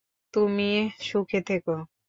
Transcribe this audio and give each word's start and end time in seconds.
তুমি 0.33 0.69
সুখে 1.01 1.39
থেকো। 1.47 1.75